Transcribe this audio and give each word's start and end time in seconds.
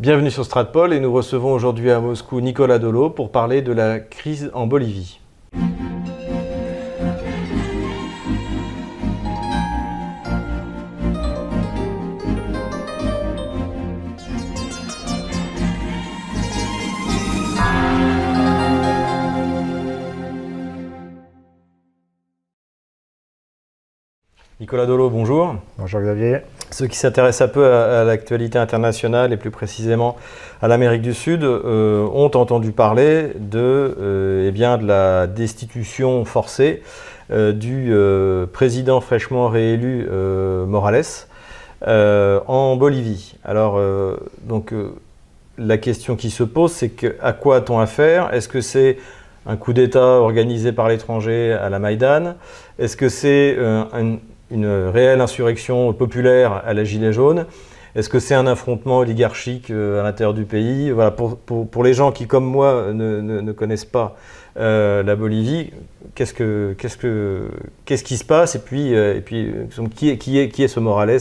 Bienvenue 0.00 0.30
sur 0.30 0.46
Stratpol 0.46 0.94
et 0.94 0.98
nous 0.98 1.12
recevons 1.12 1.52
aujourd'hui 1.52 1.90
à 1.90 2.00
Moscou 2.00 2.40
Nicolas 2.40 2.78
Dolo 2.78 3.10
pour 3.10 3.30
parler 3.30 3.60
de 3.60 3.70
la 3.70 4.00
crise 4.00 4.50
en 4.54 4.66
Bolivie. 4.66 5.20
Nicolas 24.70 24.86
Dolo, 24.86 25.10
bonjour. 25.10 25.56
Bonjour 25.78 26.00
Xavier. 26.00 26.42
Ceux 26.70 26.86
qui 26.86 26.96
s'intéressent 26.96 27.48
un 27.48 27.52
peu 27.52 27.66
à, 27.66 28.04
l'actualité 28.04 28.56
internationale 28.56 29.32
et 29.32 29.36
plus 29.36 29.50
précisément 29.50 30.16
à 30.62 30.68
l'Amérique 30.68 31.02
du 31.02 31.12
Sud 31.12 31.42
euh, 31.42 32.06
ont 32.14 32.30
entendu 32.36 32.70
parler 32.70 33.32
de, 33.36 33.58
euh, 33.58 34.46
eh 34.46 34.52
bien, 34.52 34.78
de 34.78 34.86
la 34.86 35.26
destitution 35.26 36.24
forcée 36.24 36.84
euh, 37.32 37.50
du 37.50 37.92
président 38.52 39.00
fraîchement 39.00 39.48
réélu 39.48 40.08
Morales 40.68 41.02
en 41.84 42.76
Bolivie. 42.76 43.34
Alors, 43.42 43.80
donc, 44.44 44.72
la 45.58 45.78
question 45.78 46.14
qui 46.14 46.30
se 46.30 46.44
pose, 46.44 46.70
c'est 46.70 46.90
que, 46.90 47.16
à 47.20 47.32
quoi 47.32 47.56
a-t-on 47.56 47.80
affaire? 47.80 48.32
Est-ce 48.32 48.46
que 48.46 48.60
c'est 48.60 48.98
un 49.46 49.56
coup 49.56 49.72
d'État 49.72 50.20
organisé 50.20 50.70
par 50.70 50.88
l'étranger 50.88 51.54
à 51.54 51.70
la 51.70 51.80
Maïdan? 51.80 52.36
Est-ce 52.78 52.96
que 52.96 53.08
c'est 53.08 53.58
un 53.58 54.18
une 54.50 54.66
réelle 54.66 55.20
insurrection 55.20 55.92
populaire 55.92 56.62
à 56.64 56.74
la 56.74 56.84
gilet 56.84 57.12
jaune. 57.12 57.46
Est-ce 57.96 58.08
que 58.08 58.20
c'est 58.20 58.34
un 58.34 58.46
affrontement 58.46 58.98
oligarchique 58.98 59.70
euh, 59.70 60.00
à 60.00 60.04
l'intérieur 60.04 60.34
du 60.34 60.44
pays? 60.44 60.90
Voilà, 60.90 61.10
pour, 61.10 61.36
pour, 61.36 61.82
les 61.82 61.92
gens 61.92 62.12
qui, 62.12 62.26
comme 62.26 62.44
moi, 62.44 62.92
ne, 62.92 63.20
ne, 63.20 63.52
connaissent 63.52 63.84
pas 63.84 64.16
euh, 64.58 65.02
la 65.02 65.16
Bolivie, 65.16 65.72
qu'est-ce, 66.14 66.32
que, 66.32 66.74
qu'est-ce, 66.78 66.96
que, 66.96 67.48
qu'est-ce 67.84 68.04
qui 68.04 68.16
se 68.16 68.24
passe? 68.24 68.54
Et 68.54 68.60
puis, 68.60 68.94
euh, 68.94 69.16
et 69.16 69.20
puis 69.20 69.52
qui, 69.96 70.10
est, 70.10 70.18
qui, 70.18 70.38
est, 70.38 70.50
qui 70.50 70.62
est 70.62 70.68
ce 70.68 70.78
Morales? 70.78 71.18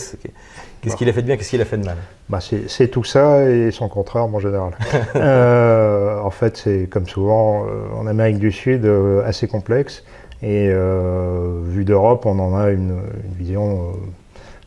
Qu'est-ce 0.81 0.95
qu'il 0.95 1.09
a 1.09 1.13
fait 1.13 1.21
de 1.21 1.27
bien? 1.27 1.37
Qu'est-ce 1.37 1.49
qu'il 1.49 1.61
a 1.61 1.65
fait 1.65 1.77
de 1.77 1.85
mal? 1.85 1.97
Bah 2.29 2.39
c'est, 2.39 2.87
tout 2.87 3.03
ça 3.03 3.49
et 3.49 3.71
son 3.71 3.89
contraire 3.89 4.25
en 4.25 4.39
général. 4.39 4.73
en 6.23 6.29
fait, 6.29 6.55
c'est 6.55 6.87
comme 6.87 7.07
souvent 7.07 7.65
en 7.97 8.05
Amérique 8.05 8.37
du 8.37 8.51
Sud 8.51 8.89
assez 9.25 9.47
complexe. 9.47 10.03
Et 10.41 10.69
euh, 10.71 11.59
vu 11.65 11.83
d'Europe, 11.83 12.25
on 12.25 12.39
en 12.39 12.55
a 12.55 12.69
une, 12.69 13.01
vision 13.37 13.91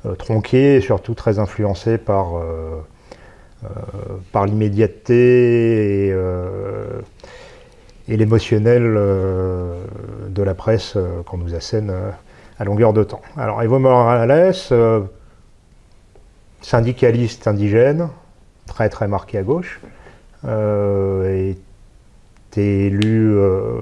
euh, 0.06 0.10
euh, 0.10 0.14
tronquée 0.14 0.76
et 0.76 0.80
surtout 0.82 1.14
très 1.14 1.38
influencée 1.38 1.96
par, 1.96 2.34
par 4.32 4.44
l'immédiateté 4.46 6.08
et, 8.08 8.16
l'émotionnel 8.16 8.82
de 8.82 10.42
la 10.42 10.54
presse 10.54 10.98
qu'on 11.26 11.38
nous 11.38 11.54
assène 11.54 11.92
à 12.58 12.64
longueur 12.64 12.92
de 12.92 13.04
temps. 13.04 13.22
Alors 13.38 13.62
Evo 13.62 13.78
Morales, 13.78 14.52
syndicaliste 16.60 17.46
indigène, 17.46 18.08
très 18.66 18.88
très 18.88 19.08
marqué 19.08 19.38
à 19.38 19.42
gauche, 19.42 19.80
été 22.52 22.86
élu 22.86 23.32
euh, 23.32 23.80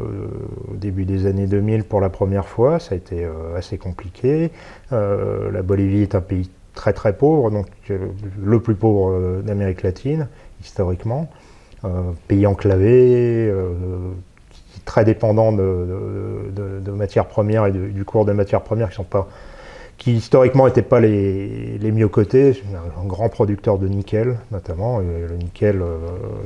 au 0.71 0.77
début 0.77 1.05
des 1.05 1.27
années 1.27 1.49
2000 1.49 1.83
pour 1.85 2.01
la 2.01 2.09
première 2.09 2.47
fois, 2.47 2.79
ça 2.79 2.95
a 2.95 2.97
été 2.97 3.25
euh, 3.25 3.57
assez 3.57 3.79
compliqué. 3.79 4.53
Euh, 4.93 5.51
la 5.51 5.63
Bolivie 5.63 6.03
est 6.03 6.15
un 6.15 6.21
pays 6.21 6.49
très 6.75 6.93
très 6.93 7.13
pauvre, 7.17 7.51
donc 7.51 7.67
le 7.89 8.61
plus 8.61 8.77
pauvre 8.77 9.43
d'Amérique 9.43 9.83
latine, 9.83 10.29
historiquement. 10.63 11.29
pays 12.29 12.47
enclavé, 12.47 13.53
très 14.85 15.05
dépendant 15.05 15.51
de, 15.51 16.91
matières 16.93 17.27
premières 17.27 17.67
et 17.67 17.73
du 17.73 18.05
cours 18.05 18.25
des 18.25 18.35
matières 18.35 18.63
premières 18.63 18.91
qui 18.91 18.95
sont 18.95 19.03
pas 19.05 19.29
qui 20.01 20.13
historiquement 20.15 20.65
n'étaient 20.65 20.81
pas 20.81 20.99
les, 20.99 21.79
mieux 21.93 22.09
cotés, 22.09 22.63
un 22.99 23.07
grand 23.07 23.29
producteur 23.29 23.77
de 23.79 23.87
nickel 23.87 24.39
notamment. 24.51 24.99
le 24.99 25.37
nickel, 25.37 25.83
euh, 25.83 25.99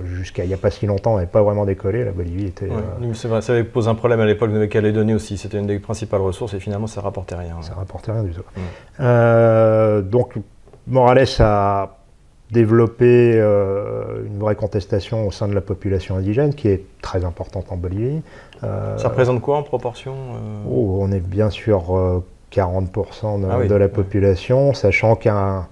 jusqu'à 0.05 0.43
il 0.43 0.49
n'y 0.49 0.55
a 0.55 0.59
pas 0.59 0.73
si 0.73 0.87
longtemps, 0.87 1.15
n'avait 1.15 1.29
pas 1.29 1.41
vraiment 1.41 1.65
décollé. 1.65 2.05
La 2.05 2.11
Bolivie 2.11 2.47
était. 2.47 2.69
Euh, 2.69 3.15
c'est 3.15 3.29
vrai, 3.29 3.43
ça 3.43 3.53
avait 3.53 3.63
posé 3.63 3.89
un 3.89 3.95
problème 3.95 4.19
à 4.19 4.27
l'époque 4.27 4.49
de 4.49 4.55
Nouvelle-Calédonie 4.55 5.15
aussi. 5.15 5.39
C'était 5.39 5.59
une 5.59 5.69
des 5.69 5.79
principales 5.79 6.21
ressources 6.21 6.53
et 6.55 6.59
finalement 6.59 6.89
ça 6.89 7.01
rapportait 7.01 7.37
rien. 7.37 7.63
Ça 7.63 7.75
rapportait 7.75 8.11
rien 8.11 8.25
du 8.25 8.33
tout. 8.33 8.43
Euh, 8.99 10.03
donc 10.03 10.35
Morales 10.89 11.29
a 11.39 11.99
développé 12.51 13.35
une 13.35 14.39
vraie 14.39 14.57
contestation 14.57 15.29
au 15.29 15.31
sein 15.31 15.47
de 15.47 15.55
la 15.55 15.61
population 15.61 16.17
indigène 16.17 16.55
qui 16.55 16.69
est 16.69 16.85
très 17.03 17.25
importante 17.25 17.71
en 17.71 17.77
Bolivie. 17.77 18.21
ça 18.61 19.09
représente 19.09 19.41
quoi 19.41 19.59
en 19.59 19.63
proportion 19.63 20.15
oh, 20.69 20.99
On 21.01 21.13
est 21.13 21.21
bien 21.21 21.51
sûr 21.51 22.23
40% 22.55 23.41
de, 23.41 23.75
ah 23.75 23.79
la 23.79 23.89
population, 23.89 24.75
sachant 24.75 25.17
qu'un, 25.17 25.67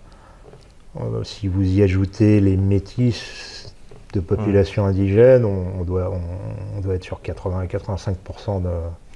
euh, 1.00 1.22
si 1.22 1.48
vous 1.48 1.62
y 1.62 1.82
ajoutez 1.82 2.40
les 2.40 2.56
métis 2.56 3.74
de 4.12 4.20
population 4.20 4.84
indigène, 4.84 5.44
on, 5.44 5.84
doit, 5.84 6.12
on, 6.76 6.80
doit 6.80 6.96
être 6.96 7.04
sur 7.04 7.22
80 7.22 7.64
85% 7.64 8.62
de, 8.62 8.68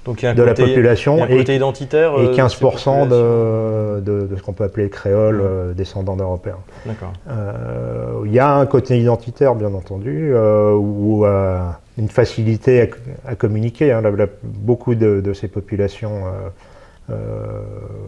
donc, 0.05 0.21
de 0.21 0.41
la 0.43 0.55
population 0.55 1.23
et, 1.27 1.55
identitaire, 1.55 2.13
et 2.19 2.29
15% 2.29 3.07
de, 3.07 3.99
de, 3.99 4.35
ce 4.35 4.41
qu'on 4.41 4.53
peut 4.53 4.63
appeler 4.63 4.89
créole 4.89 5.39
euh, 5.39 5.73
descendants 5.73 6.15
d'Européens. 6.15 6.57
D'accord. 6.87 7.13
Euh, 7.29 8.23
il 8.25 8.31
y 8.31 8.39
a 8.39 8.55
un 8.55 8.65
côté 8.65 8.97
identitaire, 8.97 9.53
bien 9.53 9.73
entendu, 9.75 10.33
ou 10.33 11.25
une 11.25 12.09
facilité 12.09 12.89
à, 13.27 13.35
communiquer. 13.35 13.91
Hein. 13.91 14.01
beaucoup 14.43 14.95
de, 14.95 15.33
ces 15.33 15.47
populations 15.47 16.23
euh, 17.09 17.61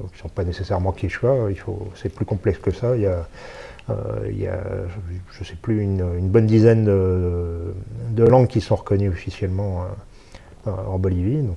qui 0.10 0.16
ne 0.16 0.22
sont 0.24 0.30
pas 0.30 0.44
nécessairement 0.44 0.92
quechua. 0.92 1.50
Il 1.50 1.58
faut, 1.58 1.88
c'est 1.96 2.14
plus 2.14 2.26
complexe 2.26 2.60
que 2.60 2.72
ça. 2.72 2.98
Il 2.98 3.04
y 3.04 3.06
a, 3.06 3.26
euh, 3.90 3.94
il 4.30 4.42
y 4.42 4.48
a 4.48 4.60
je 5.32 5.40
ne 5.40 5.46
sais 5.46 5.56
plus, 5.56 5.82
une, 5.82 6.28
bonne 6.28 6.46
dizaine 6.46 6.84
de, 6.84 8.24
langues 8.24 8.48
qui 8.48 8.60
sont 8.60 8.76
reconnues 8.76 9.08
officiellement 9.08 9.86
euh, 10.68 10.72
en 10.72 11.00
Bolivie. 11.00 11.44
Donc, 11.44 11.56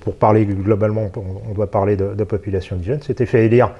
pour, 0.00 0.14
parler 0.14 0.44
globalement, 0.44 1.10
on, 1.48 1.54
doit 1.54 1.70
parler 1.70 1.96
de, 1.96 2.24
population 2.24 2.76
indigène. 2.76 3.00
C'était 3.00 3.26
fait 3.26 3.46
élire 3.46 3.72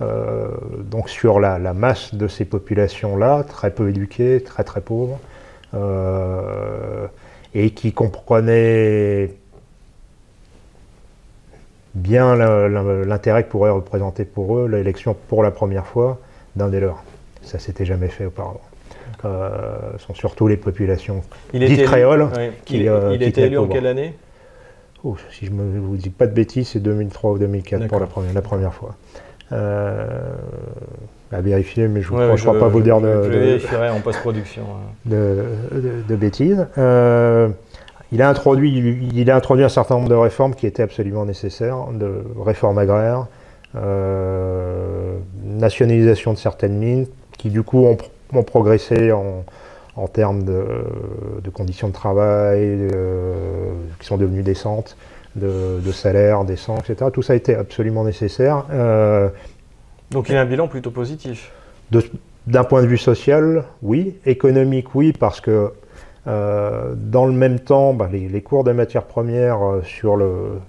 donc 0.00 1.08
sur 1.08 1.38
la, 1.38 1.58
masse 1.72 2.16
de 2.16 2.26
ces 2.26 2.44
populations-là, 2.44 3.44
très 3.44 3.70
peu 3.70 3.90
éduquées, 3.90 4.42
très 4.42 4.64
très 4.64 4.80
pauvres, 4.80 5.20
et 7.54 7.70
qui 7.70 7.92
comprenaient 7.92 9.30
bien 11.94 12.36
l'intérêt 12.36 13.44
que 13.44 13.50
pourrait 13.50 13.70
représenter 13.70 14.24
pour 14.24 14.58
eux 14.58 14.68
l'élection 14.68 15.16
pour 15.28 15.42
la 15.42 15.50
première 15.50 15.86
fois 15.86 16.18
d'un 16.56 16.68
des 16.68 16.80
leurs. 16.80 17.02
Ça 17.42 17.58
s'était 17.58 17.84
jamais 17.84 18.08
fait 18.08 18.26
auparavant. 18.26 18.60
Euh, 19.24 19.76
ce 19.98 20.06
sont 20.06 20.14
surtout 20.14 20.48
les 20.48 20.56
populations 20.56 21.22
dites 21.52 21.84
créoles 21.84 22.28
qui. 22.64 22.78
Il, 22.78 22.88
euh, 22.88 23.14
il 23.14 23.22
était 23.22 23.42
élu 23.42 23.58
en 23.58 23.66
quelle 23.66 23.86
année? 23.86 24.14
Oh, 25.04 25.16
Si 25.30 25.46
je 25.46 25.52
ne 25.52 25.80
vous 25.80 25.96
dis 25.96 26.10
pas 26.10 26.26
de 26.26 26.32
bêtises, 26.32 26.68
c'est 26.68 26.80
2003 26.80 27.32
ou 27.32 27.38
2004 27.38 27.86
pour 27.88 28.00
la 28.00 28.06
première, 28.06 28.32
la 28.32 28.42
première 28.42 28.74
fois. 28.74 28.94
Euh, 29.52 30.06
à 31.30 31.40
vérifier, 31.40 31.88
mais 31.88 32.02
je 32.02 32.12
ne 32.12 32.36
crois, 32.36 32.58
pas 32.58 32.68
vous 32.68 32.80
dire 32.80 33.00
de, 33.00 33.22
je 33.24 33.28
vérifierai 33.28 33.90
en 33.90 34.00
post-production. 34.00 34.62
Hein. 34.62 34.90
De, 35.06 35.44
de, 36.08 36.16
bêtises. 36.16 36.66
Il 38.12 38.22
a, 38.22 38.28
introduit, 38.28 38.70
il 39.14 39.30
a 39.30 39.36
introduit 39.36 39.64
un 39.64 39.70
certain 39.70 39.94
nombre 39.96 40.08
de 40.08 40.14
réformes 40.14 40.54
qui 40.54 40.66
étaient 40.66 40.82
absolument 40.82 41.24
nécessaires, 41.24 41.86
de 41.92 42.22
réformes 42.38 42.78
agraires, 42.78 43.26
euh, 43.74 45.16
nationalisation 45.42 46.34
de 46.34 46.38
certaines 46.38 46.76
mines, 46.78 47.06
qui 47.38 47.48
du 47.48 47.62
coup 47.62 47.86
ont, 47.86 48.42
progressé 48.42 49.12
en, 49.12 50.08
termes 50.08 50.44
de, 50.44 51.50
conditions 51.52 51.88
de 51.88 51.92
travail, 51.94 52.88
qui 53.98 54.06
sont 54.06 54.18
devenues 54.18 54.42
décentes, 54.42 54.96
de, 55.36 55.80
de 55.80 55.92
salaires 55.92 56.44
décents, 56.44 56.78
etc. 56.78 57.10
Tout 57.12 57.22
ça 57.22 57.32
a 57.32 57.36
été 57.36 57.54
absolument 57.54 58.04
nécessaire. 58.04 58.66
Euh, 58.70 59.28
Donc 60.10 60.28
il 60.28 60.36
a 60.36 60.42
un 60.42 60.46
bilan 60.46 60.68
plutôt 60.68 60.90
positif 60.90 61.50
D'un 62.46 62.64
point 62.64 62.82
de 62.82 62.86
vue 62.86 62.98
social, 62.98 63.64
oui. 63.82 64.16
Économique, 64.26 64.94
oui, 64.94 65.12
parce 65.12 65.40
que 65.40 65.50
euh, 65.50 65.68
dans 66.26 67.26
le 67.26 67.32
même 67.32 67.58
temps, 67.60 67.94
bah, 67.94 68.08
les, 68.12 68.40
cours 68.42 68.64
des 68.64 68.72
matières 68.72 69.04
premières 69.04 69.62
euh, 69.62 69.82
sur, 69.82 70.16
le, 70.16 70.60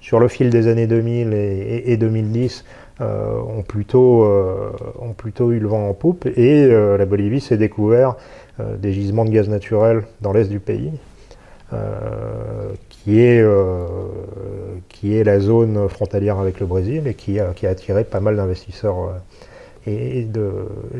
sur 0.00 0.20
le 0.20 0.28
fil 0.28 0.50
des 0.50 0.68
années 0.68 0.86
2000 0.86 1.32
et, 1.32 1.96
2010 1.96 2.64
euh, 3.00 3.40
ont, 3.40 3.62
plutôt, 3.62 4.24
ont 5.00 5.12
plutôt 5.16 5.52
eu 5.52 5.58
le 5.58 5.68
vent 5.68 5.88
en 5.88 5.94
poupe. 5.94 6.26
Et 6.26 6.66
la 6.68 7.06
Bolivie 7.06 7.40
s'est 7.40 7.56
découvert 7.56 8.16
des 8.58 8.92
gisements 8.92 9.24
de 9.24 9.30
gaz 9.30 9.48
naturel 9.48 10.02
dans 10.20 10.32
l'est 10.32 10.48
du 10.48 10.60
pays, 10.60 10.92
qui, 12.90 13.20
est, 13.20 13.44
qui 14.88 15.16
est 15.16 15.24
la 15.24 15.40
zone 15.40 15.88
frontalière 15.88 16.38
avec 16.38 16.60
le 16.60 16.66
Brésil 16.66 17.08
et 17.08 17.14
qui 17.14 17.40
a, 17.40 17.52
attiré 17.64 18.04
pas 18.04 18.20
mal 18.20 18.36
d'investisseurs 18.36 19.14
et 19.86 20.22
de, 20.22 20.52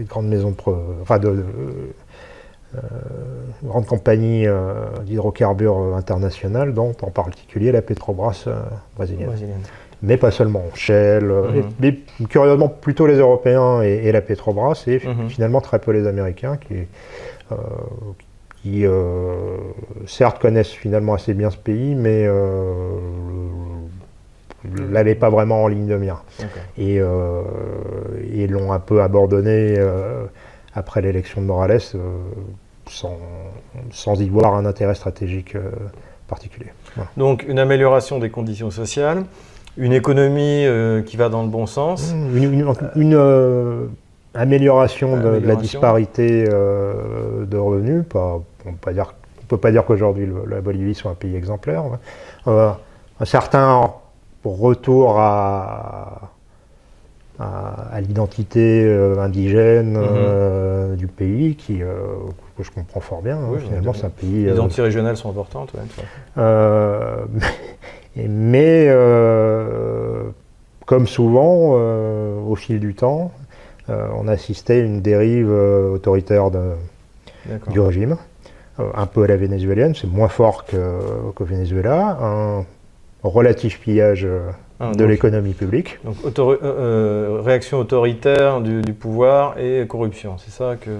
grandes 0.09 0.29
maisons, 0.29 0.55
enfin 1.01 1.19
de, 1.21 1.45
grandes 3.63 3.87
compagnies 3.87 4.47
d'hydrocarbures 5.05 5.97
internationales, 5.97 6.75
dont 6.75 6.95
en 7.03 7.11
particulier 7.11 7.73
la 7.73 7.83
Petrobras 7.83 8.47
brésilienne. 8.97 9.31
Mais 10.03 10.17
pas 10.17 10.31
seulement, 10.31 10.65
Shell, 10.75 11.25
mhm. 11.25 11.63
mais 11.81 11.99
curieusement 12.29 12.69
plutôt 12.69 13.07
les 13.07 13.17
Européens 13.17 13.81
et, 13.83 14.13
la 14.13 14.21
Petrobras, 14.21 14.85
et 14.87 15.01
mhm. 15.05 15.29
finalement 15.29 15.61
très 15.61 15.79
peu 15.79 15.93
les 15.93 16.07
Américains 16.07 16.57
qui, 16.57 16.75
qui 18.63 18.85
certes 20.07 20.41
connaissent 20.41 20.73
finalement 20.73 21.15
assez 21.15 21.33
bien 21.33 21.51
ce 21.51 21.57
pays, 21.57 21.95
mais 21.95 22.29
l'avait 24.91 25.15
pas 25.15 25.31
vraiment 25.31 25.65
en 25.65 25.69
ligne 25.69 25.87
de 25.87 25.97
mire. 25.97 26.23
Et 26.79 27.01
euh, 27.01 27.43
l'ont 28.49 28.73
un 28.73 28.79
peu 28.79 29.03
abandonné 29.03 29.75
euh, 29.79 30.25
après 30.75 31.03
l'élection 31.03 31.41
de 31.41 31.47
Morales 31.47 31.81
euh, 31.95 31.99
sans, 32.89 33.17
sans, 33.91 34.21
y 34.21 34.29
voir 34.29 34.55
un 34.55 34.67
intérêt 34.67 34.95
stratégique 34.95 35.57
particulier. 36.29 36.71
Donc 37.17 37.45
une 37.47 37.59
amélioration 37.59 38.19
des 38.19 38.31
conditions 38.31 38.71
sociales, 38.71 39.25
une 39.77 39.93
économie 39.93 40.67
qui 41.07 41.17
va 41.17 41.29
dans 41.29 41.43
le 41.43 41.49
bon 41.49 41.67
sens. 41.67 42.13
Mmh, 42.13 42.37
une, 42.97 43.89
amélioration, 44.35 45.17
de, 45.17 45.29
la 45.45 45.57
disparité 45.57 46.45
de 46.45 47.57
revenus. 47.57 48.05
Pas, 48.09 48.41
on 48.67 48.71
ne 48.71 48.77
peut 49.49 49.57
pas 49.59 49.71
dire 49.71 49.85
qu'aujourd'hui 49.85 50.29
la 50.49 50.61
Bolivie 50.61 50.95
soit 50.95 51.11
un 51.11 51.15
pays 51.15 51.37
exemplaire. 51.37 51.85
un 52.47 53.25
certain 53.25 53.93
retour 54.45 55.19
à, 55.19 56.34
à, 57.39 58.01
l'identité 58.01 58.85
euh, 58.85 59.19
indigène 59.19 59.93
mhm. 59.93 60.05
euh, 60.05 60.95
du 60.95 61.07
pays, 61.09 61.57
qui, 61.57 61.83
euh, 61.83 61.95
que 62.57 62.63
je 62.63 62.71
comprends 62.71 63.01
fort 63.01 63.23
bien. 63.23 63.37
Hein, 63.37 63.59
finalement, 63.59 63.93
c'est 63.93 64.07
un 64.07 64.11
pays. 64.11 64.45
Les 64.45 64.53
identités 64.53 64.83
régionales 64.83 65.17
sont 65.17 65.31
importantes. 65.31 65.73
mais, 68.17 68.89
comme 70.87 71.07
souvent, 71.07 71.73
au 72.47 72.55
fil 72.55 72.79
du 72.79 72.95
temps, 72.95 73.33
on 73.89 74.29
a 74.29 74.33
assisté 74.33 74.75
à 74.75 74.85
une 74.85 75.01
dérive 75.01 75.51
autoritaire 75.51 76.51
de, 76.51 76.73
du 77.71 77.81
régime. 77.81 78.17
un 78.79 79.07
peu 79.07 79.25
à 79.25 79.27
la 79.27 79.37
vénézuélienne, 79.37 79.95
c'est 79.95 80.07
moins 80.07 80.29
fort 80.29 80.65
qu'au 80.67 81.45
Venezuela. 81.45 82.19
Un, 82.23 82.65
relatif 83.29 83.81
pillage 83.81 84.25
euh, 84.25 84.51
ah, 84.81 84.93
de 84.93 85.05
l'économie 85.05 85.55
publique. 85.55 86.01
Donc 86.05 86.17
euh, 86.25 86.59
euh, 86.63 87.41
réaction 87.45 87.79
autoritaire 87.79 88.61
du, 88.61 88.93
pouvoir 88.93 89.57
et 89.59 89.87
corruption, 89.87 90.37
c'est 90.39 90.51
ça 90.51 90.77
que... 90.77 90.91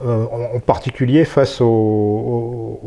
en, 0.00 0.60
particulier 0.60 1.24
face 1.24 1.60
au, 1.60 2.80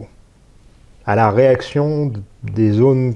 à 1.05 1.15
la 1.15 1.29
réaction 1.31 2.13
des 2.43 2.71
zones 2.71 3.15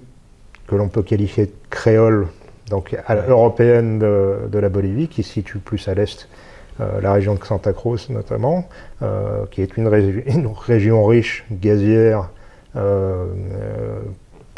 que 0.68 0.75
l'on 0.75 0.89
peut 0.89 1.03
qualifier 1.03 1.45
de 1.45 1.53
créoles, 1.69 2.27
donc 2.69 2.97
européennes 3.27 4.00
de, 4.00 4.59
la 4.59 4.69
Bolivie, 4.69 5.07
qui 5.07 5.24
se 5.24 5.31
situe 5.31 5.59
plus 5.59 5.88
à 5.88 5.94
l'est, 5.94 6.27
la 6.80 7.13
région 7.13 7.36
de 7.36 7.44
Santa 7.44 7.74
Cruz 7.74 8.07
notamment, 8.09 8.68
qui 9.51 9.62
est 9.62 9.77
une, 9.77 9.88
une, 10.25 10.47
région 10.47 11.06
riche, 11.06 11.45
gazière, 11.51 12.30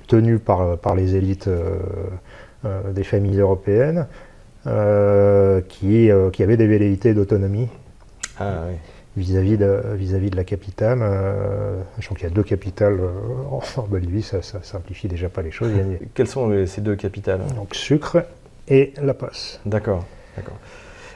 tenue 0.08 0.40
par, 0.40 0.78
par 0.78 0.96
les 0.96 1.16
élites 1.16 1.48
euh, 1.48 1.80
euh, 2.66 2.92
des 2.92 3.04
familles 3.04 3.40
européennes, 3.40 4.08
euh, 4.68 5.62
qui, 5.62 6.10
qui 6.32 6.44
avaient 6.44 6.58
des 6.58 6.68
velléités 6.68 7.14
d'autonomie. 7.14 7.70
Ah, 8.40 8.66
vis-à-vis 9.16 9.58
de, 9.58 9.82
vis 9.94 10.14
-vis 10.14 10.32
de 10.32 10.36
la 10.36 10.44
capitale. 10.44 11.00
je 12.00 12.06
crois 12.06 12.18
qu'il 12.18 12.28
y 12.28 12.32
a 12.32 12.34
deux 12.34 12.44
capitales 12.44 13.00
en 13.52 13.62
Bolivie, 13.84 14.24
ça, 14.24 14.42
ça, 14.42 14.64
simplifie 14.64 15.08
déjà 15.08 15.30
pas 15.30 15.44
les 15.44 15.52
choses. 15.52 15.72
Quelles 16.16 16.28
sont 16.28 16.66
ces 16.66 16.82
deux 16.82 16.96
capitales? 16.96 17.42
Donc 17.56 17.76
Sucre 17.76 18.24
et 18.68 18.94
La 19.04 19.14
Paz. 19.14 19.60
D'accord, 19.66 20.04
d'accord. 20.36 20.58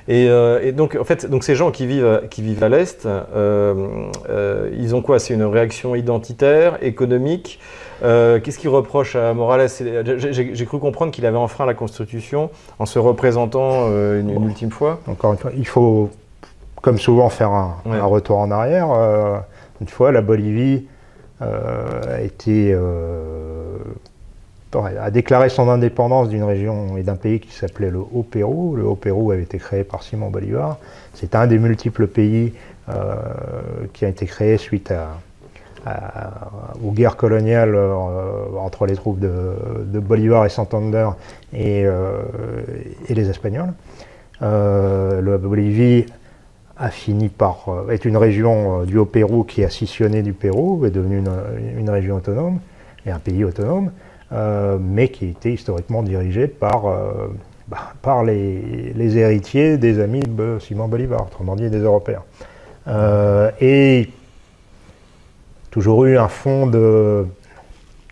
Et, 0.07 0.71
donc, 0.71 0.97
en 0.99 1.03
fait, 1.03 1.29
donc 1.29 1.43
ces 1.43 1.55
gens 1.55 1.71
qui 1.71 1.85
vivent, 1.85 2.23
qui 2.29 2.41
vivent 2.41 2.63
à 2.63 2.69
l'Est, 2.69 3.07
ils 4.73 4.95
ont 4.95 5.01
quoi? 5.01 5.19
C'est 5.19 5.33
une 5.33 5.43
réaction 5.43 5.95
identitaire, 5.95 6.77
économique. 6.81 7.59
Euh, 8.03 8.39
qu'est-ce 8.39 8.59
qu'il 8.59 8.69
reproche 8.69 9.15
à 9.15 9.33
Morales? 9.33 9.69
J'ai 9.69 10.65
cru 10.65 10.79
comprendre 10.79 11.11
qu'il 11.11 11.25
avait 11.25 11.37
enfreint 11.37 11.65
la 11.65 11.73
Constitution 11.73 12.49
en 12.79 12.85
se 12.85 12.99
représentant 12.99 13.87
euh, 13.87 14.21
une, 14.21 14.29
ultime 14.45 14.71
fois. 14.71 14.99
Encore 15.07 15.33
une 15.33 15.39
fois, 15.39 15.51
il 15.55 15.67
faut, 15.67 16.09
comme 16.81 16.97
souvent, 16.97 17.29
faire 17.29 17.51
un, 17.51 17.75
retour 18.03 18.37
en 18.37 18.51
arrière. 18.51 18.91
Euh, 18.91 19.37
une 19.81 19.87
fois, 19.87 20.11
la 20.11 20.21
Bolivie 20.21 20.85
a 21.39 22.21
été 22.21 22.75
a 24.73 25.11
déclaré 25.11 25.49
son 25.49 25.69
indépendance 25.69 26.29
d'une 26.29 26.43
région 26.43 26.97
et 26.97 27.03
d'un 27.03 27.15
pays 27.15 27.39
qui 27.39 27.51
s'appelait 27.51 27.89
le 27.89 27.99
Haut-Pérou. 27.99 28.75
Le 28.75 28.85
Haut-Pérou 28.85 29.31
avait 29.31 29.43
été 29.43 29.57
créé 29.57 29.83
par 29.83 30.03
Simon 30.03 30.29
Bolivar. 30.29 30.77
C'est 31.13 31.35
un 31.35 31.47
des 31.47 31.57
multiples 31.57 32.07
pays 32.07 32.53
qui 33.93 34.05
a 34.05 34.07
été 34.07 34.25
créé 34.25 34.57
suite 34.57 34.93
aux 36.83 36.91
guerres 36.91 37.17
coloniales 37.17 37.75
euh, 37.75 38.57
entre 38.59 38.85
les 38.85 38.95
troupes 38.95 39.19
de, 39.19 39.99
Bolivar 39.99 40.45
et 40.45 40.49
Santander 40.49 41.09
et, 41.53 41.83
euh, 41.85 42.21
les 43.09 43.29
Espagnols. 43.29 43.73
Euh, 44.41 45.21
la 45.21 45.37
Bolivie 45.37 46.05
a 46.77 46.89
fini 46.89 47.29
par 47.29 47.65
être 47.89 48.05
une 48.05 48.17
région 48.17 48.83
du 48.83 48.97
Haut-Pérou 48.97 49.43
qui 49.43 49.63
a 49.63 49.69
scissionné 49.69 50.21
du 50.21 50.33
Pérou, 50.33 50.85
est 50.85 50.91
devenue 50.91 51.23
une, 51.77 51.89
région 51.89 52.17
autonome 52.17 52.59
et 53.05 53.11
un 53.11 53.17
pays 53.17 53.43
autonome, 53.43 53.91
mais 54.31 55.09
qui 55.09 55.27
était 55.27 55.53
historiquement 55.53 56.03
dirigé 56.03 56.47
par, 56.47 56.83
bah, 57.67 57.93
par 58.01 58.23
les, 58.23 59.17
héritiers 59.17 59.77
des 59.77 59.99
amis 59.99 60.21
de 60.21 60.57
Simon 60.59 60.87
Bolivar, 60.87 61.27
autrement 61.27 61.55
dit 61.55 61.69
des 61.69 61.79
Européens. 61.79 62.23
et 63.61 64.09
toujours 65.77 66.05
eu 66.05 66.17
un 66.17 66.27
fond 66.27 66.65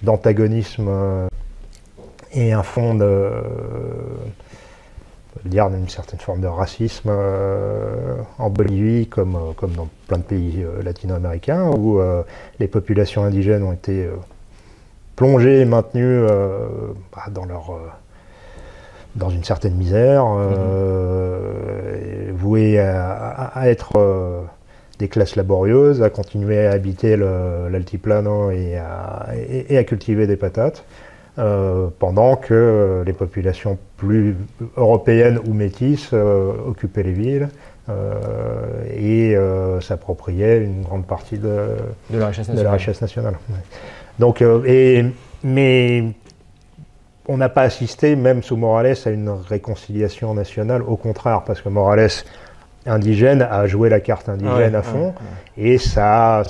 d'antagonisme 0.04 0.88
euh, 0.88 1.28
et 2.32 2.54
un 2.54 2.62
fond 2.62 2.94
de, 2.94 3.32
dire 5.46 5.72
d'une 5.72 5.90
certaine 5.90 6.20
forme 6.20 6.42
de 6.42 6.48
racisme 6.48 7.10
euh, 7.10 8.18
en 8.38 8.52
Bolivie 8.52 9.08
comme, 9.08 9.36
euh, 9.36 9.54
comme 9.56 9.72
dans 9.72 9.88
plein 10.08 10.20
de 10.20 10.24
pays 10.24 10.64
latino-américains 10.84 11.72
où 11.72 12.00
les 12.60 12.68
populations 12.68 13.24
indigènes 13.24 13.64
ont 13.64 13.74
été 13.74 14.08
plongées 15.16 15.62
et 15.62 15.66
maintenues 15.66 16.22
bah, 17.16 17.24
dans 17.32 17.46
leur 17.46 17.72
dans 19.16 19.30
une 19.30 19.46
certaine 19.46 19.76
misère, 19.76 20.26
mmh. 20.26 20.50
vouées 22.34 22.80
à 22.80 23.70
être 23.70 23.94
des 25.00 25.08
classes 25.08 25.38
laborieuses, 25.38 26.04
à 26.04 26.10
continuer 26.10 26.66
à 26.68 26.72
habiter 26.72 27.16
l'altiplano 27.16 28.52
et, 28.52 28.78
et, 29.70 29.78
à 29.78 29.84
cultiver 29.86 30.28
des 30.28 30.36
patates, 30.36 30.84
euh, 31.38 31.88
pendant 32.00 32.38
que 32.38 33.04
les 33.06 33.12
populations 33.12 33.78
plus 33.98 34.38
européennes 34.78 35.38
ou 35.46 35.54
métisses 35.54 36.12
euh, 36.14 36.54
occupaient 36.66 37.04
les 37.04 37.12
villes 37.12 37.50
euh, 37.90 38.86
et 38.96 39.36
s'appropriaient 39.82 40.60
une 40.60 40.84
grande 40.84 41.06
partie 41.06 41.38
de, 41.38 41.76
la, 42.10 42.28
richesse 42.28 43.02
nationale. 43.02 43.36
Donc, 44.20 44.42
et, 44.42 45.06
mais 45.44 46.04
on 47.28 47.38
n'a 47.38 47.50
pas 47.50 47.64
assisté, 47.64 48.16
même 48.16 48.44
sous 48.44 48.58
Morales, 48.58 48.96
à 49.06 49.10
une 49.10 49.30
réconciliation 49.30 50.34
nationale, 50.34 50.82
au 50.84 50.96
contraire, 50.96 51.44
parce 51.46 51.62
que 51.62 51.70
Morales 51.70 52.10
indigène 52.86 53.42
a 53.42 53.66
joué 53.68 53.90
la 53.90 54.00
carte 54.00 54.30
indigène 54.30 54.76
à 54.76 54.82
fond, 54.82 55.14
et 55.58 55.78
ça 55.78 56.40
a 56.40 56.44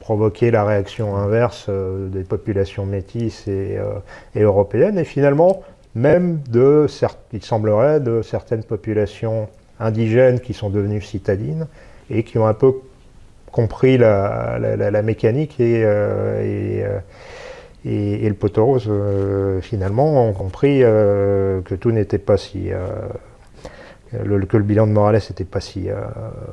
provoqué 0.00 0.50
la 0.50 0.64
réaction 0.64 1.16
inverse 1.16 1.66
euh, 1.68 2.08
des 2.08 2.24
populations 2.24 2.84
métisses 2.84 3.44
euh, 3.48 4.00
et, 4.34 4.42
européennes, 4.42 4.98
et 4.98 5.04
finalement, 5.04 5.62
même 5.94 6.40
de, 6.48 6.86
il 7.32 7.42
semblerait, 7.42 8.00
de 8.00 8.22
certaines 8.22 8.64
populations 8.64 9.48
indigènes 9.78 10.40
qui 10.40 10.52
sont 10.52 10.70
devenues 10.70 11.00
citadines 11.00 11.66
et 12.10 12.24
qui 12.24 12.38
ont 12.38 12.46
un 12.46 12.54
peu 12.54 12.74
compris 13.52 13.98
la, 13.98 15.02
mécanique 15.02 15.60
et, 15.60 15.82
euh, 15.84 17.00
et, 17.84 18.28
le 18.28 18.34
poteau 18.34 18.66
rose, 18.66 18.90
finalement, 19.62 20.28
ont 20.28 20.32
compris 20.32 20.80
que 20.80 21.74
tout 21.74 21.90
n'était 21.92 22.18
pas 22.18 22.36
si 22.36 22.70
que 24.10 24.56
le 24.56 24.62
bilan 24.62 24.86
de 24.86 24.92
Morales 24.92 25.20
n'était 25.30 25.44
pas 25.44 25.60
si, 25.60 25.88
euh, 25.88 26.00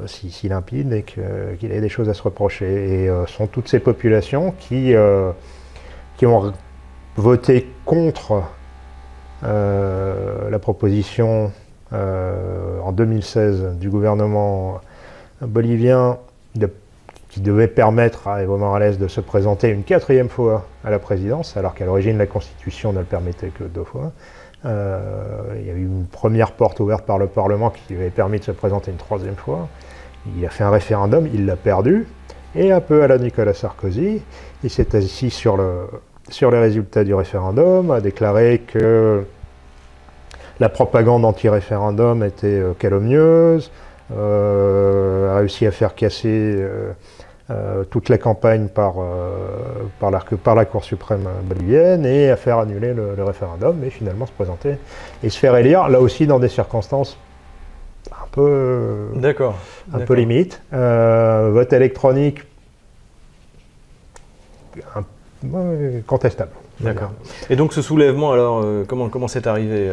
si, 0.05 0.47
limpide 0.47 0.93
et 0.93 1.03
qu'il 1.03 1.71
avait 1.71 1.81
des 1.81 1.89
choses 1.89 2.09
à 2.09 2.13
se 2.13 2.21
reprocher. 2.21 3.03
Et 3.03 3.09
euh, 3.09 3.25
sont 3.25 3.47
toutes 3.47 3.67
ces 3.67 3.79
populations 3.79 4.53
qui, 4.59 4.93
euh, 4.93 5.31
qui 6.17 6.25
ont 6.25 6.53
voté 7.15 7.67
contre 7.85 8.43
la 9.43 10.59
proposition 10.59 11.51
en 11.91 12.91
2016 12.91 13.77
du 13.79 13.89
gouvernement 13.89 14.81
bolivien 15.41 16.17
qui 17.29 17.41
devait 17.41 17.67
permettre 17.67 18.27
à 18.27 18.41
Evo 18.41 18.57
Morales 18.57 18.97
de 18.97 19.07
se 19.07 19.21
présenter 19.21 19.69
une 19.69 19.83
quatrième 19.83 20.29
fois 20.29 20.65
à 20.83 20.89
la 20.89 20.99
présidence, 20.99 21.57
alors 21.57 21.73
qu'à 21.75 21.85
l'origine 21.85 22.17
la 22.17 22.25
Constitution 22.25 22.93
ne 22.93 22.99
le 22.99 23.05
permettait 23.05 23.49
que 23.49 23.63
deux 23.63 23.83
fois. 23.83 24.11
Euh, 24.65 24.99
il 25.59 25.67
y 25.67 25.69
a 25.69 25.73
eu 25.73 25.85
une 25.85 26.05
première 26.05 26.53
porte 26.53 26.79
ouverte 26.79 27.05
par 27.05 27.17
le 27.17 27.27
Parlement 27.27 27.69
qui 27.69 27.93
lui 27.93 28.01
avait 28.01 28.09
permis 28.09 28.39
de 28.39 28.43
se 28.43 28.51
présenter 28.51 28.91
une 28.91 28.97
troisième 28.97 29.35
fois. 29.35 29.67
Il 30.37 30.45
a 30.45 30.49
fait 30.49 30.63
un 30.63 30.69
référendum, 30.69 31.27
il 31.33 31.45
l'a 31.45 31.55
perdu. 31.55 32.07
Et 32.55 32.71
un 32.71 32.81
peu 32.81 33.03
à 33.03 33.07
la 33.07 33.17
Nicolas 33.17 33.53
Sarkozy, 33.53 34.21
il 34.63 34.69
s'est 34.69 34.95
assis 34.95 35.29
sur, 35.29 35.57
le, 35.57 35.87
sur 36.29 36.49
les 36.49 36.59
résultats 36.59 37.03
du 37.03 37.13
référendum, 37.13 37.91
a 37.91 38.01
déclaré 38.01 38.63
que 38.65 39.23
la 40.59 40.69
propagande 40.69 41.23
anti-référendum 41.23 42.23
était 42.23 42.47
euh, 42.47 42.73
calomnieuse, 42.73 43.71
euh, 44.15 45.35
a 45.35 45.39
réussi 45.39 45.67
à 45.67 45.71
faire 45.71 45.93
casser 45.93 46.55
toute 47.89 48.09
la 48.09 48.17
campagne 48.17 48.67
par, 48.67 48.95
par, 49.99 50.11
la, 50.11 50.19
par, 50.43 50.55
la, 50.55 50.65
Cour 50.65 50.83
suprême 50.83 51.27
bolivienne 51.43 52.05
et 52.05 52.29
à 52.29 52.35
faire 52.35 52.59
annuler 52.59 52.93
le, 52.93 53.23
référendum, 53.23 53.77
mais 53.79 53.89
finalement 53.89 54.25
se 54.25 54.31
présenter 54.33 54.75
et 55.23 55.29
se 55.29 55.37
faire 55.39 55.55
élire, 55.55 55.87
là 55.87 56.01
aussi 56.01 56.27
dans 56.27 56.39
des 56.39 56.49
circonstances 56.49 57.17
un 58.11 58.27
peu, 58.31 59.07
un 59.93 59.99
peu 59.99 60.13
limite. 60.13 60.61
vote 60.71 61.73
électronique 61.73 62.43
contestable. 66.05 66.51
D'accord. 66.81 67.11
Et 67.49 67.55
donc 67.55 67.73
ce 67.73 67.81
soulèvement, 67.81 68.33
alors, 68.33 68.65
comment, 68.87 69.09
comment 69.09 69.27
c'est 69.27 69.47
arrivé 69.47 69.89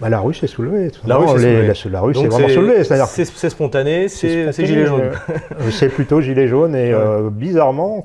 bah, 0.00 0.08
la 0.08 0.20
rue 0.20 0.34
s'est 0.34 0.46
soulevée. 0.46 0.90
La 1.06 1.16
rue 1.16 1.38
s'est 1.38 1.88
La, 1.88 2.00
rue 2.00 2.14
s'est 2.14 2.26
vraiment 2.26 2.48
soulevée. 2.48 2.84
C'est 2.84 3.50
spontané, 3.50 4.08
c'est 4.08 4.52
gilet 4.52 4.86
jaune. 4.86 5.00
Euh, 5.02 5.70
c'est 5.70 5.88
plutôt 5.88 6.20
gilet 6.20 6.48
jaune 6.48 6.74
et 6.74 6.92
euh, 6.92 7.30
bizarrement, 7.30 8.04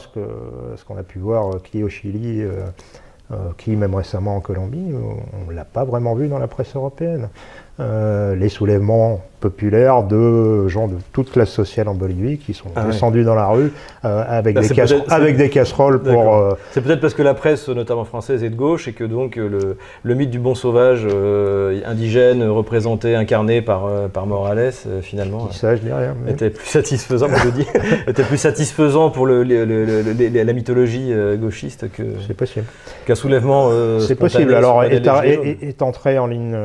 ce 0.00 0.84
qu'on 0.84 0.96
a 0.96 1.02
pu 1.02 1.18
voir 1.18 1.48
euh, 1.48 1.62
qui 1.62 1.80
est 1.80 1.82
au 1.82 1.88
Chili, 1.88 2.42
qui 3.58 3.76
même 3.76 3.94
récemment 3.94 4.36
en 4.36 4.40
Colombie, 4.40 4.92
on 4.94 5.50
ne 5.50 5.54
l'a 5.54 5.64
pas 5.64 5.84
vraiment 5.84 6.14
vu 6.14 6.28
dans 6.28 6.38
la 6.38 6.48
presse 6.48 6.74
européenne. 6.76 7.28
les 7.78 8.48
soulèvements 8.48 9.20
populaires 9.40 10.02
de 10.02 10.66
gens 10.68 10.88
de 10.88 10.96
toute 11.12 11.30
classe 11.30 11.50
sociale 11.50 11.88
en 11.88 11.94
Bolivie 11.94 12.38
qui 12.38 12.54
sont 12.54 12.68
ah 12.74 12.84
descendus 12.84 13.24
dans 13.24 13.34
la 13.34 13.46
rue 13.46 13.72
euh, 14.04 14.24
avec, 14.26 14.58
des 14.58 14.72
avec, 15.08 15.36
des 15.36 15.50
casseroles 15.50 16.02
pour. 16.02 16.36
Euh, 16.36 16.54
c'est 16.72 16.80
peut-être 16.80 17.00
parce 17.00 17.14
que 17.14 17.22
la 17.22 17.34
presse, 17.34 17.68
notamment 17.68 18.04
française, 18.04 18.42
est 18.44 18.50
de 18.50 18.56
gauche 18.56 18.88
et 18.88 18.92
que 18.92 19.04
donc 19.04 19.36
euh, 19.36 19.48
le, 19.48 19.76
le 20.02 20.14
mythe 20.14 20.30
du 20.30 20.38
bon 20.38 20.54
sauvage 20.54 21.06
indigène 21.86 22.42
représenté, 22.48 23.14
incarné 23.14 23.62
par, 23.62 23.88
par 24.12 24.26
Morales, 24.26 24.72
finalement, 25.02 25.50
ça, 25.52 25.76
je 25.76 25.82
dis 25.82 25.92
rien, 25.92 26.14
était 26.28 26.50
plus 26.50 26.66
satisfaisant, 26.66 27.28
je 27.44 27.50
dis, 27.50 27.66
était 28.06 28.22
plus 28.22 28.38
satisfaisant 28.38 29.10
pour 29.10 29.26
le, 29.26 29.42
la 29.42 30.52
mythologie 30.52 31.12
gauchiste 31.38 31.90
que. 31.92 32.02
C'est 32.26 32.34
possible. 32.34 32.66
Qu'un 33.06 33.14
soulèvement. 33.14 33.70
C'est 34.00 34.14
possible. 34.14 34.54
Alors 34.54 34.84
est, 34.84 35.06
est, 35.62 35.82
entré 35.82 36.18
en 36.18 36.26
ligne 36.26 36.56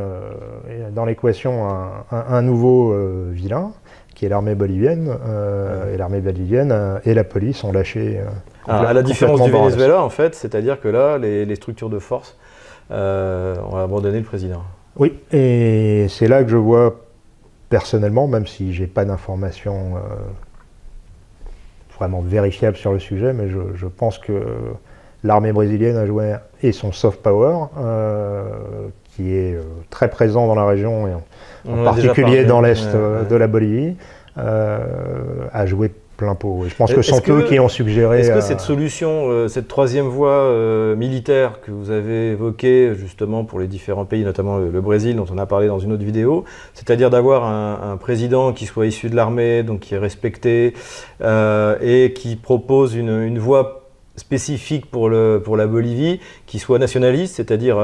dans 0.94 1.06
l'équation 1.06 1.70
un, 1.70 2.26
un 2.30 2.42
nouveau 2.42 2.61
euh, 2.68 3.30
vilain, 3.32 3.72
qui 4.16 4.26
est 4.26 4.30
l'armée 4.30 4.56
bolivienne. 4.56 5.10
Euh, 5.26 5.94
et 5.94 5.98
l'armée 5.98 6.22
bolivienne 6.22 6.72
euh, 6.72 7.00
et 7.06 7.14
la 7.14 7.24
police 7.24 7.64
ont 7.64 7.72
lâché. 7.72 8.20
Ah, 8.68 8.88
à 8.88 8.94
la 8.94 9.04
différence 9.04 9.42
du 9.42 9.52
Venezuela, 9.52 10.04
en 10.04 10.10
fait, 10.10 10.36
c'est-à-dire 10.36 10.80
que 10.80 10.88
là, 10.88 11.18
les, 11.18 11.56
structures 11.56 11.90
de 11.90 12.00
force 12.00 12.38
ont 12.90 13.76
abandonné 13.78 14.20
le 14.20 14.26
président. 14.26 14.64
Oui, 14.98 15.18
et 15.32 16.08
c'est 16.10 16.28
là 16.28 16.44
que 16.44 16.50
je 16.50 16.58
vois 16.58 16.96
personnellement, 17.70 18.28
même 18.28 18.46
si 18.46 18.74
j'ai 18.74 18.88
pas 18.88 19.06
d'informations 19.06 19.94
vraiment 21.98 22.22
vérifiables 22.22 22.76
sur 22.76 22.92
le 22.92 23.00
sujet, 23.00 23.32
mais 23.32 23.48
je, 23.50 23.88
pense 23.88 24.18
que 24.18 24.44
l'armée 25.24 25.54
brésilienne 25.54 25.96
a 25.96 26.06
joué 26.06 26.36
et 26.62 26.74
son 26.74 26.92
soft 26.92 27.22
power, 27.22 27.68
qui 29.16 29.34
est 29.34 29.58
très 29.90 30.10
présent 30.10 30.48
dans 30.48 30.56
la 30.56 30.66
région 30.66 31.08
et 31.08 31.12
en 31.70 31.84
particulier 31.84 32.46
dans 32.46 32.62
l'est 32.62 32.88
euh, 32.94 33.24
de 33.24 33.36
la 33.36 33.48
Bolivie, 33.48 33.96
euh, 34.38 34.80
a 35.52 35.66
joué 35.66 35.92
plein 36.18 36.36
pot. 36.36 36.66
je 36.68 36.76
pense 36.76 36.94
que 36.94 37.02
ce 37.02 37.12
sont 37.12 37.22
eux 37.30 37.44
qui 37.44 37.60
ont 37.60 37.68
suggéré. 37.68 38.20
Est-ce 38.20 38.32
que 38.32 38.42
cette 38.42 38.62
solution, 38.62 39.30
euh, 39.30 39.48
cette 39.48 39.68
troisième 39.68 40.06
voie 40.06 40.54
militaire 40.96 41.62
que 41.62 41.72
vous 41.72 41.90
avez 41.90 42.32
évoquée 42.32 42.94
justement 42.96 43.44
pour 43.44 43.60
les 43.60 43.68
différents 43.68 44.06
pays, 44.06 44.24
notamment 44.24 44.58
le, 44.58 44.82
Brésil 44.82 45.16
dont 45.16 45.26
on 45.34 45.38
a 45.38 45.46
parlé 45.46 45.68
dans 45.68 45.80
une 45.80 45.92
autre 45.92 46.04
vidéo, 46.04 46.46
c'est-à-dire 46.74 47.10
d'avoir 47.10 47.46
un, 47.46 47.98
président 47.98 48.54
qui 48.54 48.66
soit 48.66 48.86
issu 48.86 49.10
de 49.10 49.16
l'armée, 49.16 49.64
donc 49.64 49.80
qui 49.82 49.96
est 49.96 50.00
respecté 50.00 50.74
et 51.24 52.14
qui 52.16 52.36
propose 52.36 52.96
une, 52.96 53.24
une 53.24 53.40
voie 53.40 53.90
spécifique 54.16 54.86
pour, 54.92 55.10
le, 55.10 55.42
pour 55.44 55.58
la 55.58 55.66
Bolivie, 55.66 56.20
qui 56.46 56.60
soit 56.60 56.78
nationaliste, 56.78 57.36
c'est-à-dire 57.36 57.78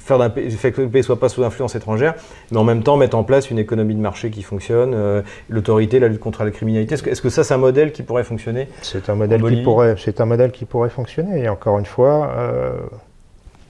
faire, 0.00 0.18
que 0.18 0.80
le 0.80 0.88
pays 0.88 1.00
ne 1.00 1.02
soit 1.02 1.20
pas 1.20 1.28
sous 1.28 1.44
influence 1.44 1.74
étrangère, 1.74 2.14
mais 2.50 2.58
en 2.58 2.64
même 2.64 2.82
temps 2.82 2.96
mettre 2.96 3.16
en 3.16 3.24
place 3.24 3.50
une 3.50 3.58
économie 3.58 3.94
de 3.94 4.00
marché 4.00 4.30
qui 4.30 4.42
fonctionne, 4.42 4.92
euh, 4.94 5.22
l'autorité, 5.48 5.98
la 5.98 6.08
lutte 6.08 6.20
contre 6.20 6.44
la 6.44 6.50
criminalité. 6.50 6.94
Est-ce 6.94 7.22
que, 7.22 7.28
ça, 7.28 7.44
c'est 7.44 7.54
un 7.54 7.58
modèle 7.58 7.92
qui 7.92 8.02
pourrait 8.02 8.24
fonctionner 8.24 8.68
C'est 8.82 9.08
un 9.08 9.14
modèle 9.14 9.42
qui 9.42 9.62
pourrait, 9.62 9.94
c'est 9.98 10.20
un 10.20 10.26
modèle 10.26 10.52
qui 10.52 10.64
pourrait 10.64 10.90
fonctionner. 10.90 11.44
Et 11.44 11.48
encore 11.48 11.78
une 11.78 11.86
fois, 11.86 12.32
euh, 12.36 12.72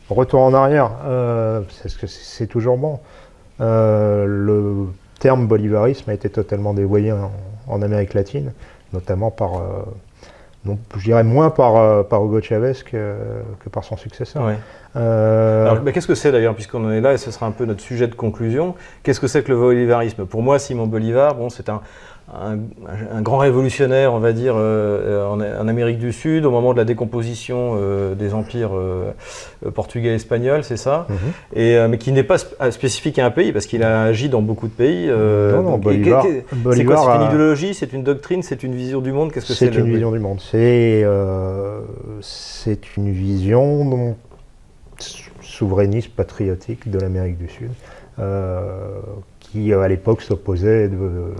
retour 0.09 0.41
en 0.41 0.55
arrière, 0.55 0.91
euh, 1.05 1.61
c'est, 2.07 2.47
toujours 2.47 2.79
bon. 2.79 3.01
le 3.59 4.87
terme 5.19 5.47
bolivarisme 5.47 6.11
a 6.11 6.15
été 6.15 6.31
totalement 6.31 6.75
dévoyé 6.75 7.13
en, 7.13 7.83
Amérique 7.83 8.15
latine, 8.15 8.53
notamment 8.93 9.31
par 9.31 9.63
je 10.67 11.05
dirais 11.05 11.25
moins 11.25 11.51
par, 11.51 12.07
par 12.07 12.25
Hugo 12.25 12.41
Chavez 12.41 12.75
que, 12.85 13.15
que 13.61 13.69
par 13.71 13.85
son 13.85 13.97
successeur. 13.97 14.43
Euh, 14.97 15.71
Alors, 15.71 15.85
qu'est-ce 15.93 16.07
que 16.07 16.15
c'est 16.15 16.33
d'ailleurs, 16.33 16.55
puisqu'on 16.55 16.85
en 16.85 16.91
est 16.91 17.01
là, 17.01 17.13
et 17.13 17.17
ce 17.17 17.31
sera 17.31 17.47
un 17.47 17.53
peu 17.53 17.65
notre 17.65 17.81
sujet 17.81 18.09
de 18.09 18.15
conclusion, 18.15 18.75
qu'est-ce 19.03 19.21
que 19.21 19.29
c'est 19.29 19.43
que 19.43 19.53
le 19.53 19.59
bolivarisme 19.59 20.27
Pour 20.27 20.43
moi, 20.43 20.59
Simon 20.59 20.87
Bolivar, 20.87 21.35
bon, 21.35 21.49
c'est 21.49 21.69
un, 21.69 21.81
un, 22.33 23.23
grand 23.23 23.39
révolutionnaire, 23.39 24.13
on 24.13 24.19
va 24.19 24.33
dire, 24.33 24.55
euh, 24.57 25.27
en, 25.27 25.69
Amérique 25.69 25.99
du 25.99 26.13
Sud, 26.13 26.45
au 26.45 26.51
moment 26.51 26.73
de 26.73 26.79
la 26.79 26.85
décomposition 26.85 27.77
euh, 27.77 28.15
des 28.15 28.35
empires 28.35 28.71
portugais 29.75 30.11
et 30.11 30.15
espagnols, 30.15 30.65
c'est 30.65 30.77
ça, 30.77 31.07
mhm. 31.09 31.17
et, 31.55 31.89
mais 31.89 31.99
qui 31.99 32.13
n'est 32.13 32.23
pas 32.23 32.39
spécifique 32.39 33.19
à 33.19 33.27
un 33.27 33.31
pays, 33.31 33.53
parce 33.53 33.67
qu'il 33.67 33.83
a 33.83 34.03
agi 34.03 34.29
dans 34.29 34.43
beaucoup 34.43 34.69
de 34.69 34.73
pays. 34.73 35.09
non, 35.09 35.63
non, 35.63 35.79
Bolivar, 35.79 36.25
c'est 36.25 36.85
quoi 36.85 36.97
C'est 36.97 37.17
une 37.17 37.29
idéologie, 37.29 37.75
c'est 37.75 37.93
une 37.93 38.03
doctrine, 38.05 38.43
c'est 38.43 38.63
une 38.63 38.75
vision 38.75 39.01
du 39.01 39.13
monde 39.13 39.33
Qu'est-ce 39.33 39.47
que 39.47 39.53
c'est 39.55 39.73
C'est 39.73 39.79
une 39.79 39.93
vision 39.93 40.11
du 40.11 40.19
monde. 40.19 40.41
C'est 42.21 42.97
une 42.97 43.13
vision 43.13 44.17
souverainiste 45.61 46.15
patriotique 46.15 46.91
de 46.91 46.99
l'Amérique 46.99 47.39
du 47.39 47.49
Sud, 47.49 47.71
euh, 48.19 49.01
qui 49.41 49.73
à 49.75 49.89
l'époque 49.89 50.23
s'opposait 50.23 50.89
de, 50.89 50.97
euh, 50.97 51.35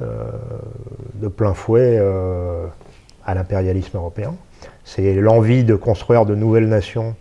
de, 0.00 1.28
plein 1.28 1.54
fouet 1.54 1.96
euh, 1.98 2.66
à 3.24 3.34
l'impérialisme 3.34 3.96
européen. 3.96 4.34
C'est 4.84 5.14
l'envie 5.14 5.64
de 5.64 5.74
construire 5.74 6.26
de 6.26 6.34
nouvelles 6.34 6.68
nations 6.68 7.14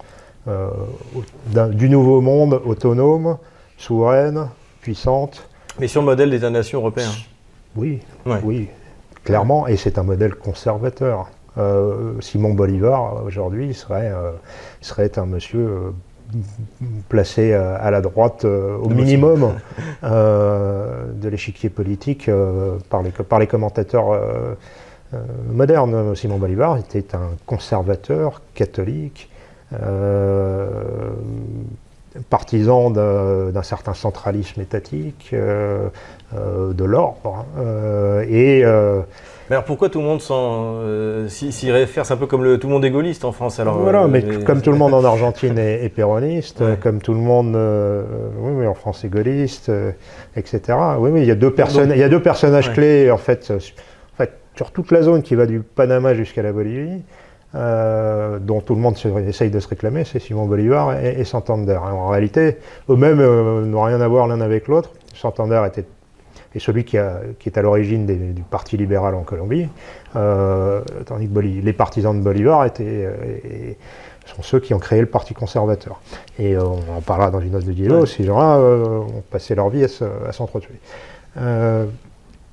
du 1.55 1.89
nouveau 1.89 2.21
monde 2.21 2.59
autonome, 2.65 3.37
souveraine, 3.77 4.47
puissante. 4.81 5.47
Mais 5.79 5.87
sur 5.87 6.01
le 6.01 6.05
modèle 6.07 6.31
des 6.31 6.49
nations 6.49 6.79
européens 6.79 7.11
Oui, 7.75 7.99
oui, 8.25 8.67
clairement, 9.23 9.67
et 9.67 9.77
c'est 9.77 9.99
un 9.99 10.03
modèle 10.03 10.33
conservateur. 10.33 11.29
Simon 12.19 12.55
Bolivar, 12.55 13.23
aujourd'hui, 13.25 13.75
serait, 13.75 14.11
serait 14.81 15.19
un 15.19 15.27
monsieur 15.27 15.93
placé 17.07 17.51
euh, 17.51 17.77
à 17.79 17.91
la 17.91 18.01
droite 18.01 18.45
euh, 18.45 18.77
au 18.77 18.89
minimum 18.89 19.53
euh, 20.03 21.05
de 21.13 21.29
l'échiquier 21.29 21.69
politique 21.69 22.29
par, 22.89 23.01
les, 23.01 23.11
par 23.11 23.39
les 23.39 23.47
commentateurs 23.47 24.19
modernes. 25.51 26.15
Simon 26.15 26.37
Bolivar 26.37 26.77
était 26.77 27.15
un 27.15 27.31
conservateur 27.45 28.41
catholique, 28.53 29.29
partisan 32.29 32.91
d'un 32.91 33.63
certain 33.63 33.93
centralisme 33.93 34.61
étatique, 34.61 35.33
de 35.33 36.83
l'ordre, 36.83 37.45
hein, 37.57 38.21
et 38.29 38.63
mais 39.49 39.55
alors 39.55 39.65
pourquoi 39.65 39.89
tout 39.89 39.99
le 39.99 40.05
monde 40.05 40.21
euh, 40.29 41.27
s'y 41.27 41.71
réfère? 41.71 42.05
C'est 42.05 42.13
un 42.13 42.17
peu 42.17 42.27
comme 42.27 42.43
le, 42.43 42.59
tout 42.59 42.67
le 42.67 42.73
monde 42.73 42.85
est 42.85 42.91
gaulliste 42.91 43.25
en 43.25 43.31
France. 43.31 43.59
Alors, 43.59 43.79
voilà, 43.79 44.03
euh, 44.03 44.07
mais 44.07 44.21
comme 44.43 44.61
tout 44.61 44.71
le 44.71 44.77
monde 44.77 44.93
en 44.93 45.03
Argentine 45.03 45.57
est, 45.57 45.89
péroniste, 45.89 46.63
comme 46.81 47.01
tout 47.01 47.13
le 47.13 47.19
monde, 47.19 47.55
euh, 47.55 48.03
oui, 48.39 48.51
mais 48.51 48.67
en 48.67 48.75
France 48.75 49.03
est 49.03 49.09
gaulliste, 49.09 49.71
etc. 50.35 50.77
Oui, 50.99 51.09
oui, 51.11 51.21
il 51.21 51.27
y 51.27 51.31
a 51.31 51.35
deux, 51.35 51.51
personnes, 51.51 51.91
il 51.91 51.99
y 51.99 52.03
a 52.03 52.09
deux 52.09 52.21
personnages 52.21 52.71
clés 52.73 53.09
en 53.09 53.17
fait, 53.17 53.51
en 53.51 54.17
fait, 54.17 54.31
sur 54.55 54.71
toute 54.71 54.91
la 54.91 55.01
zone 55.01 55.23
qui 55.23 55.33
va 55.33 55.47
du 55.47 55.61
Panama 55.61 56.13
jusqu'à 56.13 56.43
la 56.43 56.51
Bolivie. 56.51 57.01
dont 57.53 58.61
tout 58.61 58.75
le 58.75 58.81
monde 58.81 58.97
essaye 59.27 59.49
de 59.49 59.59
se 59.59 59.67
réclamer, 59.67 60.03
c'est 60.03 60.19
Simon 60.19 60.45
Bolivar 60.45 60.95
et, 61.03 61.23
Santander. 61.23 61.79
En 61.81 62.09
réalité, 62.09 62.57
eux-mêmes 62.87 63.65
n'ont 63.65 63.81
rien 63.81 63.99
à 63.99 64.07
voir 64.07 64.27
l'un 64.27 64.41
avec 64.41 64.67
l'autre. 64.67 64.91
Santander 65.15 65.63
était 65.65 65.85
et 66.55 66.59
celui 66.59 66.83
qui, 66.83 66.97
est 66.97 67.57
à 67.57 67.61
l'origine 67.61 68.05
du 68.05 68.41
Parti 68.41 68.75
libéral 68.77 69.13
en 69.15 69.21
Colombie, 69.21 69.67
tandis 70.13 71.29
que 71.29 71.39
les 71.39 71.73
partisans 71.73 72.17
de 72.17 72.23
Bolivar 72.23 72.65
étaient, 72.65 73.07
sont 74.35 74.41
ceux 74.41 74.59
qui 74.59 74.73
ont 74.73 74.79
créé 74.79 75.01
le 75.01 75.07
Parti 75.07 75.33
conservateur. 75.33 75.99
Et 76.37 76.55
euh, 76.55 76.63
on 76.63 76.97
en 76.97 77.01
parlera 77.01 77.31
dans 77.31 77.39
une 77.39 77.55
autre 77.55 77.67
vidéo, 77.67 78.05
ces 78.05 78.23
gens-là 78.23 78.57
euh, 78.57 78.99
ont 78.99 79.23
passé 79.29 79.55
leur 79.55 79.69
vie 79.69 79.83
à 79.83 80.31
s'entretuer. 80.31 80.75
Euh, 81.37 81.85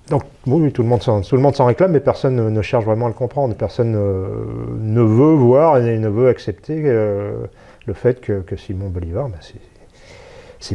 donc 0.09 0.23
oui, 0.47 0.73
tout 0.73 0.83
le 0.83 0.89
monde 0.89 1.03
s'en 1.03 1.67
réclame, 1.67 1.93
mais 1.93 2.01
personne 2.01 2.53
ne, 2.53 2.63
cherche 2.63 2.85
vraiment 2.85 3.07
à 3.07 3.09
le 3.09 3.15
comprendre. 3.15 3.55
Personne 3.55 3.93
ne, 3.93 5.01
veut 5.01 5.35
voir 5.35 5.79
et 5.79 5.99
ne 5.99 6.09
veut 6.09 6.29
accepter 6.29 6.81
le 6.81 7.95
fait 7.95 8.21
que, 8.21 8.57
Simon 8.57 8.89
Bolivar, 8.89 9.29
bah, 9.29 9.39
c'est 9.41 9.55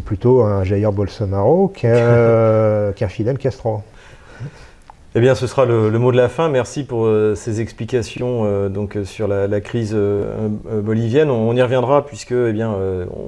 plutôt 0.03 0.41
un 0.41 0.63
Jair 0.63 0.91
Bolsonaro 0.91 1.67
qu'un 1.75 3.07
Fidel 3.07 3.38
Castro. 3.38 3.83
Eh 5.13 5.19
bien, 5.19 5.35
ce 5.35 5.45
sera 5.45 5.65
le, 5.65 5.91
mot 6.00 6.13
de 6.13 6.17
la 6.17 6.29
fin. 6.29 6.47
Merci 6.47 6.85
pour 6.85 7.05
euh, 7.05 7.35
ces 7.35 7.59
explications 7.59 8.43
euh, 8.45 8.69
donc, 8.69 8.95
euh, 8.95 9.03
sur 9.03 9.27
la, 9.27 9.59
crise 9.59 9.93
bolivienne. 9.93 11.29
On, 11.29 11.53
y 11.53 11.61
reviendra 11.61 12.05
puisque 12.05 12.31
eh 12.31 12.53
bien, 12.53 12.73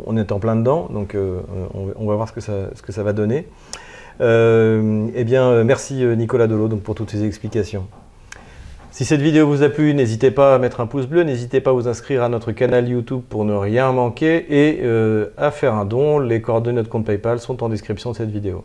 on 0.06 0.16
est 0.16 0.32
en 0.32 0.40
plein 0.40 0.56
dedans. 0.56 0.88
Donc, 0.92 1.16
on, 1.16 2.08
va 2.08 2.16
voir 2.16 2.30
ce 2.30 2.34
que 2.34 2.42
ça, 2.42 2.70
ce 2.74 2.82
que 2.82 2.94
ça 2.94 3.04
va 3.04 3.12
donner. 3.12 3.48
eh 4.22 5.24
bien, 5.26 5.64
merci 5.66 6.06
Nicolas 6.06 6.48
donc, 6.48 6.82
pour 6.82 6.96
toutes 6.96 7.12
ces 7.12 7.26
explications. 7.26 7.86
Si 8.94 9.06
cette 9.06 9.22
vidéo 9.22 9.48
vous 9.48 9.64
a 9.64 9.70
plu, 9.70 9.96
n'hésitez 9.96 10.30
pas 10.30 10.54
à 10.54 10.60
mettre 10.60 10.80
un 10.80 10.86
pouce 10.86 11.08
bleu, 11.08 11.24
n'hésitez 11.24 11.62
pas 11.62 11.72
à 11.72 11.74
vous 11.74 11.88
inscrire 11.88 12.22
à 12.22 12.30
notre 12.30 12.52
canal 12.52 12.88
YouTube 12.88 13.22
pour 13.28 13.44
ne 13.44 13.56
rien 13.56 13.92
manquer 13.92 14.46
et 14.52 14.84
à 15.36 15.50
faire 15.50 15.74
un 15.74 15.84
don. 15.84 16.20
Les 16.20 16.44
coordonnées 16.44 16.84
de 16.84 16.88
compte 16.88 17.04
PayPal 17.04 17.40
sont 17.40 17.64
en 17.64 17.70
description 17.70 18.12
de 18.12 18.18
cette 18.18 18.30
vidéo. 18.30 18.64